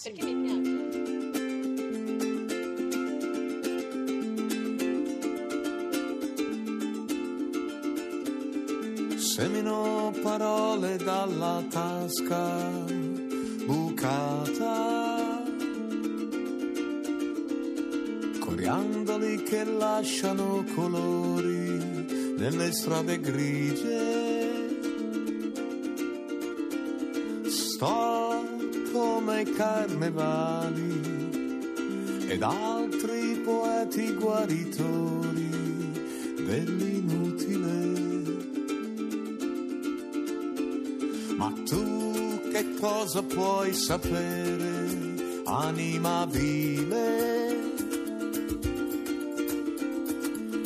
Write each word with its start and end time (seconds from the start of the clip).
Perché 0.00 0.24
mi 0.24 0.34
piace. 0.42 0.76
Semino 9.18 10.14
parole 10.22 10.96
dalla 10.98 11.64
tasca 11.68 12.70
bucata, 13.66 15.42
coriandoli 18.38 19.42
che 19.42 19.64
lasciano 19.64 20.64
colori 20.76 22.34
nelle 22.38 22.70
strade 22.70 23.18
grigie. 23.18 24.27
Come 29.38 29.42
i 29.42 29.52
carnevali 29.52 31.26
ed 32.26 32.42
altri 32.42 33.40
poeti 33.44 34.12
guaritori 34.14 35.50
dell'inutile. 36.44 37.76
Ma 41.36 41.52
tu 41.64 42.40
che 42.50 42.74
cosa 42.80 43.22
puoi 43.22 43.72
sapere, 43.74 44.88
anima 45.44 46.26
vile? 46.26 47.56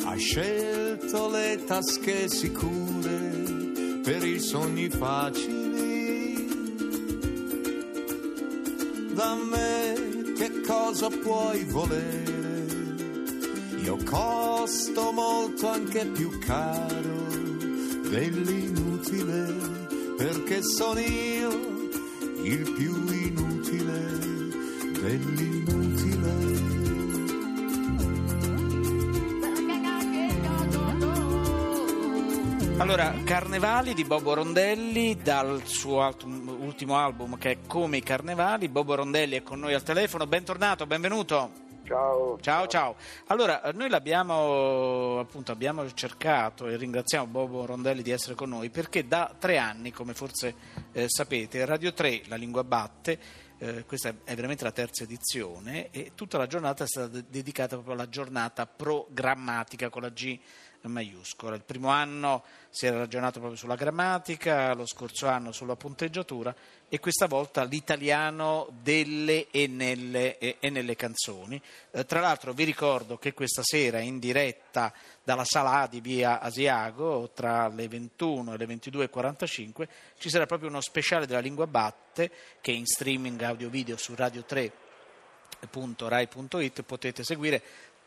Hai 0.03 0.19
scelto 0.19 1.29
le 1.29 1.63
tasche 1.65 2.27
sicure 2.27 4.01
per 4.03 4.25
i 4.25 4.39
sogni 4.39 4.89
facili. 4.89 5.62
Da 9.13 9.35
me 9.35 10.33
che 10.35 10.61
cosa 10.61 11.07
puoi 11.07 11.63
volere? 11.65 12.65
Io 13.83 13.97
costo 14.03 15.11
molto 15.11 15.67
anche 15.67 16.05
più 16.07 16.39
caro 16.39 17.27
dell'inutile 18.09 19.53
perché 20.17 20.63
sono 20.63 20.99
io 20.99 21.51
il 22.43 22.71
più 22.71 23.07
inutile 23.07 24.17
dell'inutile. 24.99 26.82
Allora, 32.83 33.13
Carnevali 33.23 33.93
di 33.93 34.03
Bobo 34.03 34.33
Rondelli, 34.33 35.15
dal 35.15 35.65
suo 35.65 36.01
alt- 36.01 36.23
ultimo 36.23 36.97
album 36.97 37.37
che 37.37 37.51
è 37.51 37.57
Come 37.65 37.95
i 37.95 38.03
Carnevali. 38.03 38.67
Bobo 38.67 38.95
Rondelli 38.95 39.37
è 39.37 39.41
con 39.41 39.61
noi 39.61 39.73
al 39.73 39.83
telefono, 39.83 40.27
bentornato, 40.27 40.85
benvenuto. 40.85 41.51
Ciao. 41.85 42.37
Ciao, 42.41 42.67
ciao. 42.67 42.95
Allora, 43.27 43.61
noi 43.73 43.87
l'abbiamo 43.87 45.19
appunto 45.19 45.53
abbiamo 45.53 45.89
cercato 45.93 46.67
e 46.67 46.75
ringraziamo 46.75 47.25
Bobo 47.25 47.65
Rondelli 47.65 48.01
di 48.01 48.11
essere 48.11 48.35
con 48.35 48.49
noi 48.49 48.69
perché 48.69 49.07
da 49.07 49.33
tre 49.39 49.57
anni, 49.57 49.93
come 49.93 50.13
forse 50.13 50.53
eh, 50.91 51.05
sapete, 51.07 51.63
Radio 51.63 51.93
3, 51.93 52.23
La 52.25 52.35
Lingua 52.35 52.65
Batte, 52.65 53.17
eh, 53.59 53.85
questa 53.85 54.13
è 54.25 54.35
veramente 54.35 54.65
la 54.65 54.73
terza 54.73 55.03
edizione 55.03 55.89
e 55.91 56.11
tutta 56.15 56.37
la 56.37 56.47
giornata 56.47 56.83
è 56.83 56.87
stata 56.87 57.07
de- 57.07 57.23
dedicata 57.29 57.75
proprio 57.75 57.93
alla 57.93 58.09
giornata 58.09 58.67
programmatica 58.67 59.87
con 59.87 60.01
la 60.01 60.09
G 60.09 60.37
maiuscola. 60.87 61.55
Il 61.55 61.63
primo 61.63 61.89
anno 61.89 62.43
si 62.69 62.85
era 62.85 62.97
ragionato 62.97 63.39
proprio 63.39 63.57
sulla 63.57 63.75
grammatica, 63.75 64.73
lo 64.73 64.85
scorso 64.85 65.27
anno 65.27 65.51
sulla 65.51 65.75
punteggiatura 65.75 66.53
e 66.89 66.99
questa 66.99 67.27
volta 67.27 67.63
l'italiano 67.63 68.67
delle 68.81 69.49
e 69.51 69.67
nelle, 69.67 70.37
e, 70.37 70.57
e 70.59 70.69
nelle 70.69 70.95
canzoni. 70.95 71.61
Eh, 71.91 72.05
tra 72.05 72.19
l'altro 72.19 72.53
vi 72.53 72.63
ricordo 72.63 73.17
che 73.17 73.33
questa 73.33 73.61
sera 73.63 73.99
in 73.99 74.19
diretta 74.19 74.93
dalla 75.23 75.45
sala 75.45 75.81
A 75.81 75.87
di 75.87 76.01
via 76.01 76.39
Asiago 76.39 77.31
tra 77.33 77.67
le 77.67 77.87
21 77.87 78.53
e 78.53 78.57
le 78.57 78.65
22.45 78.65 79.87
ci 80.17 80.29
sarà 80.29 80.45
proprio 80.45 80.69
uno 80.69 80.81
speciale 80.81 81.25
della 81.25 81.39
lingua 81.39 81.67
batte 81.67 82.31
che 82.61 82.71
è 82.71 82.75
in 82.75 82.85
streaming 82.85 83.41
audio-video 83.41 83.97
su 83.97 84.13
Radio 84.15 84.43
3 84.43 84.71
www.rai.it 85.71 86.81
potete 86.83 87.23
seguire 87.23 87.61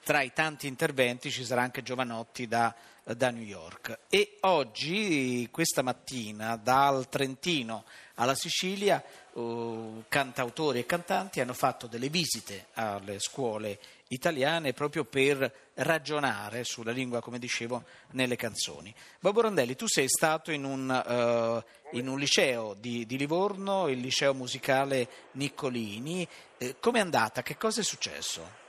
tra 0.06 0.22
i 0.22 0.32
tanti 0.32 0.68
interventi 0.68 1.32
ci 1.32 1.44
sarà 1.44 1.62
anche 1.62 1.82
Giovanotti 1.82 2.46
da, 2.46 2.72
da 3.02 3.30
New 3.30 3.42
York 3.42 4.02
e 4.08 4.36
oggi 4.42 5.48
questa 5.50 5.82
mattina 5.82 6.54
dal 6.54 7.08
Trentino 7.08 7.82
alla 8.14 8.36
Sicilia 8.36 9.02
eh, 9.02 10.04
cantautori 10.06 10.78
e 10.78 10.86
cantanti 10.86 11.40
hanno 11.40 11.54
fatto 11.54 11.88
delle 11.88 12.08
visite 12.08 12.66
alle 12.74 13.18
scuole 13.18 13.80
italiane 14.06 14.72
proprio 14.74 15.02
per 15.02 15.72
ragionare 15.74 16.62
sulla 16.62 16.92
lingua, 16.92 17.20
come 17.20 17.40
dicevo, 17.40 17.82
nelle 18.12 18.36
canzoni. 18.36 18.94
Bobo 19.18 19.40
Rondelli, 19.40 19.74
tu 19.74 19.88
sei 19.88 20.08
stato 20.08 20.52
in 20.52 20.62
un, 20.62 20.88
eh, 20.88 21.96
in 21.98 22.06
un 22.06 22.16
liceo 22.16 22.74
di, 22.74 23.06
di 23.06 23.18
Livorno, 23.18 23.88
il 23.88 23.98
liceo 23.98 24.34
musicale 24.34 25.08
Niccolini. 25.32 26.28
Eh, 26.58 26.76
com'è 26.78 27.00
andata? 27.00 27.42
Che 27.42 27.56
cosa 27.56 27.80
è 27.80 27.84
successo? 27.84 28.65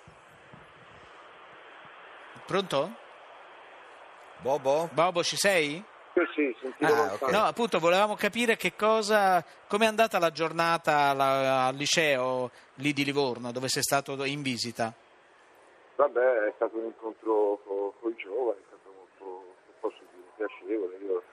Pronto? 2.48 2.92
Bobo? 4.40 4.90
Bobo, 4.94 5.22
ci 5.24 5.36
sei? 5.36 5.84
Sì, 6.34 6.56
Ah, 6.80 6.90
lontano. 6.90 7.14
ok. 7.14 7.30
No, 7.30 7.44
appunto, 7.44 7.80
volevamo 7.80 8.16
capire 8.16 8.56
che 8.56 8.74
cosa, 8.76 9.44
com'è 9.68 9.86
andata 9.86 10.18
la 10.18 10.32
giornata 10.32 11.10
alla- 11.10 11.66
al 11.66 11.76
liceo 11.76 12.50
lì 12.76 12.94
di 12.94 13.04
Livorno, 13.04 13.52
dove 13.52 13.68
sei 13.68 13.84
stato 13.84 14.24
in 14.26 14.42
visita. 14.42 14.94
Vabbè, 15.96 16.20
è 16.48 16.54
stato 16.56 16.78
un 16.78 16.86
incontro 16.86 17.62
con 18.00 18.12
i 18.12 18.16
giovani, 18.16 18.60
è 18.62 18.64
stato 18.68 18.94
molto, 18.96 19.44
posso 19.80 20.00
dire, 20.14 20.28
piacevole. 20.38 20.98
Io 20.98 21.24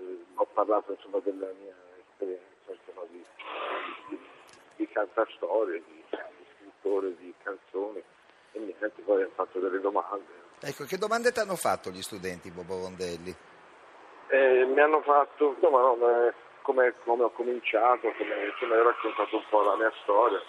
eh, 0.00 0.24
ho 0.34 0.46
parlato 0.54 0.92
insomma 0.92 1.18
della 1.22 1.50
mia 1.60 1.74
esperienza 2.08 2.72
insomma, 2.72 3.06
di, 3.10 3.24
di, 4.08 4.18
di 4.76 4.88
cantastorie, 4.88 5.82
di, 5.86 6.04
di 6.10 6.44
scrittore 6.56 7.16
di 7.16 7.34
canzoni 7.42 8.02
fatto 9.46 9.58
delle 9.60 9.80
domande. 9.80 10.44
Ecco, 10.60 10.84
che 10.84 10.98
domande 10.98 11.32
ti 11.32 11.40
hanno 11.40 11.56
fatto 11.56 11.90
gli 11.90 12.02
studenti, 12.02 12.50
Bobo 12.50 12.80
Rondelli? 12.80 13.34
Eh, 14.28 14.64
mi 14.64 14.80
hanno 14.80 15.00
fatto 15.02 15.56
ma 15.70 16.32
come, 16.62 16.94
come 17.04 17.22
ho 17.22 17.30
cominciato, 17.30 18.12
come 18.18 18.46
insomma, 18.46 18.74
ho 18.80 18.82
raccontato 18.82 19.36
un 19.36 19.44
po' 19.48 19.62
la 19.62 19.76
mia 19.76 19.92
storia 20.02 20.40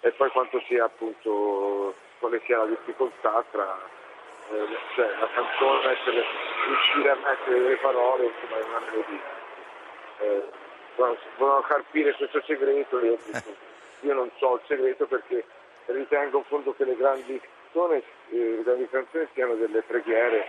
e 0.00 0.12
poi 0.12 0.30
quanto 0.30 0.62
sia 0.68 0.84
appunto 0.84 1.94
quale 2.20 2.40
sia 2.44 2.58
la 2.58 2.66
difficoltà 2.66 3.44
tra 3.50 3.78
eh, 4.52 4.76
cioè, 4.94 5.08
la 5.18 5.28
canzone, 5.34 5.98
essere, 5.98 6.24
riuscire 6.66 7.10
a 7.10 7.16
mettere 7.16 7.58
le 7.58 7.76
parole 7.78 8.26
insomma, 8.26 8.60
in 8.60 8.68
una 8.68 8.80
melodia. 8.80 9.34
Eh, 10.18 10.48
volevano 10.94 11.60
carpire 11.62 12.14
questo 12.14 12.40
segreto 12.46 13.04
io, 13.04 13.18
io 14.00 14.14
non 14.14 14.30
so 14.38 14.54
il 14.54 14.60
segreto 14.66 15.06
perché 15.06 15.44
ritengo 15.86 16.38
in 16.38 16.44
fondo 16.44 16.74
che 16.74 16.84
le 16.84 16.96
grandi 16.96 17.40
canzoni, 17.72 18.02
eh, 18.30 18.56
le 18.56 18.62
grandi 18.62 18.88
canzoni 18.88 19.26
siano 19.34 19.54
delle 19.54 19.82
preghiere 19.82 20.44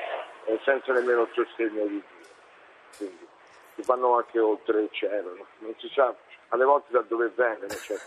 eh, 0.46 0.60
senza 0.64 0.94
nemmeno 0.94 1.24
il 1.24 1.30
sostegno 1.34 1.86
di 1.86 2.04
Dio 2.08 2.26
quindi 2.98 3.28
che 3.76 3.84
vanno 3.86 4.18
anche 4.18 4.40
oltre 4.40 4.82
il 4.82 4.90
cielo, 4.92 5.36
no? 5.36 5.46
non 5.60 5.76
si 5.78 5.88
sa 5.94 6.14
alle 6.50 6.64
volte 6.64 6.92
da 6.92 7.04
dove 7.08 7.32
vengono. 7.36 7.68
Cioè. 7.68 7.98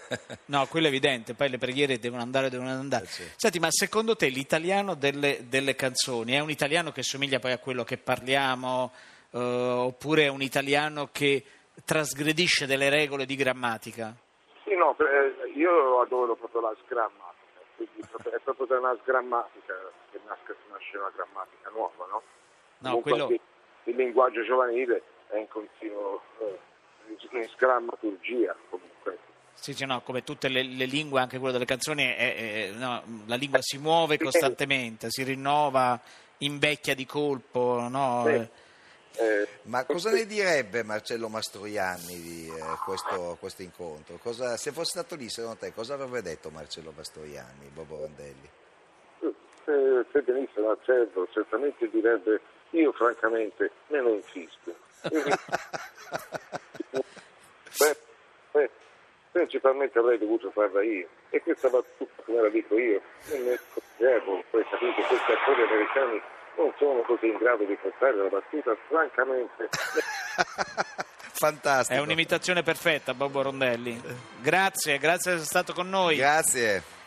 No, 0.50 0.66
quello 0.66 0.86
è 0.86 0.88
evidente, 0.88 1.34
poi 1.34 1.48
le 1.48 1.58
preghiere 1.58 1.98
devono 1.98 2.22
andare, 2.22 2.50
devono 2.50 2.70
andare. 2.70 3.04
Eh 3.04 3.08
sì. 3.08 3.22
Senti, 3.36 3.60
ma 3.60 3.68
secondo 3.70 4.16
te 4.16 4.28
l'italiano 4.28 4.94
delle, 4.94 5.44
delle 5.48 5.76
canzoni 5.76 6.32
è 6.32 6.40
un 6.40 6.50
italiano 6.50 6.90
che 6.90 7.02
somiglia 7.02 7.38
poi 7.38 7.52
a 7.52 7.58
quello 7.58 7.84
che 7.84 7.98
parliamo, 7.98 8.92
eh, 9.30 9.38
oppure 9.38 10.24
è 10.24 10.28
un 10.28 10.42
italiano 10.42 11.10
che 11.12 11.44
trasgredisce 11.84 12.66
delle 12.66 12.88
regole 12.88 13.26
di 13.26 13.36
grammatica? 13.36 14.12
No, 14.80 14.96
io 15.54 16.00
adoro 16.00 16.34
proprio 16.36 16.62
la 16.62 16.74
sgrammatica, 16.84 17.60
quindi 17.76 18.00
è 18.00 18.38
proprio 18.42 18.64
da 18.66 18.78
una 18.78 18.96
sgrammatica 19.02 19.74
che 20.10 20.18
nasce, 20.26 20.56
nasce 20.70 20.96
una 20.96 21.10
grammatica 21.14 21.68
nuova, 21.68 22.06
no? 22.10 22.22
No, 22.78 22.98
quello... 23.00 23.28
il 23.28 23.94
linguaggio 23.94 24.42
giovanile 24.42 25.02
è 25.28 25.36
in 25.36 25.48
continuo 25.48 26.22
eh, 26.38 26.58
in 27.32 27.46
sgrammaturgia 27.48 28.56
comunque. 28.70 29.18
Sì, 29.52 29.74
sì, 29.74 29.84
no, 29.84 30.00
come 30.00 30.24
tutte 30.24 30.48
le, 30.48 30.62
le 30.62 30.86
lingue, 30.86 31.20
anche 31.20 31.36
quello 31.36 31.52
delle 31.52 31.66
canzoni, 31.66 32.04
è- 32.04 32.16
è- 32.16 32.70
no, 32.70 33.02
la 33.26 33.34
lingua 33.34 33.58
si 33.60 33.76
muove 33.76 34.16
costantemente, 34.16 35.10
si 35.10 35.22
rinnova, 35.22 36.00
invecchia 36.38 36.94
di 36.94 37.04
colpo, 37.04 37.86
no? 37.90 38.22
Sì. 38.24 38.48
Eh, 39.16 39.42
Eh, 39.42 39.48
Ma 39.62 39.84
cosa 39.84 40.10
ne 40.10 40.24
direbbe 40.24 40.82
Marcello 40.82 41.28
Mastroianni 41.28 42.20
di 42.20 42.48
eh, 42.48 42.76
questo, 42.84 43.36
questo 43.40 43.62
incontro? 43.62 44.16
Cosa- 44.22 44.56
se 44.56 44.72
fosse 44.72 44.90
stato 44.92 45.14
lì, 45.16 45.28
secondo 45.28 45.58
te, 45.58 45.72
cosa 45.74 45.94
avrebbe 45.94 46.22
detto 46.22 46.50
Marcello 46.50 46.92
Mastroianni, 46.96 47.68
Bobo 47.72 47.96
Rondelli? 47.98 48.48
venisse 50.22 50.60
dal 50.60 50.78
centro 50.84 51.28
certamente 51.32 51.88
direbbe 51.90 52.40
io 52.70 52.92
francamente 52.92 53.70
me 53.88 54.00
infischio. 54.14 54.74
Io 55.10 55.22
mi- 55.24 55.30
Beh, 57.78 57.96
beh, 58.52 58.70
principalmente 59.32 59.98
avrei 59.98 60.18
dovuto 60.18 60.50
farla 60.50 60.82
io. 60.82 61.06
E 61.30 61.40
questa 61.42 61.68
battuta, 61.68 62.22
come 62.24 62.42
la 62.42 62.48
dico 62.48 62.76
io, 62.76 63.00
non 63.30 63.42
ne 63.44 63.58
scorgevo, 63.70 64.42
poi 64.50 64.64
capite, 64.68 65.02
questi 65.06 65.32
attori 65.32 65.62
americani 65.62 66.20
non 66.56 66.72
sono 66.78 67.00
così 67.02 67.26
in 67.26 67.36
grado 67.38 67.64
di 67.64 67.76
portare 67.80 68.16
la 68.16 68.28
battuta, 68.28 68.76
francamente. 68.88 69.68
Fantastico. 71.32 71.98
È 71.98 72.02
un'imitazione 72.02 72.62
perfetta, 72.62 73.14
Bobo 73.14 73.42
Rondelli. 73.42 73.98
Grazie, 74.42 74.98
grazie 74.98 75.32
di 75.32 75.38
essere 75.38 75.50
stato 75.50 75.72
con 75.72 75.88
noi. 75.88 76.16
Grazie. 76.16 76.98